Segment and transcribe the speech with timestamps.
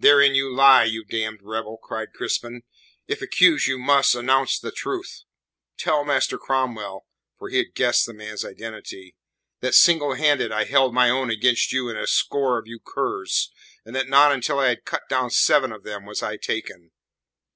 [0.00, 2.62] "Therein you lie, you damned rebel!" cried Crispin.
[3.06, 5.22] "If accuse you must, announce the truth.
[5.78, 7.06] Tell Master Cromwell"
[7.38, 9.14] for he had guessed the man's identity
[9.60, 13.52] "that single handed I held my own against you and a score of you curs,
[13.84, 16.90] and that not until I had cut down seven of them was I taken.